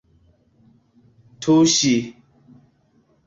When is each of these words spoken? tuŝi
tuŝi 1.41 1.93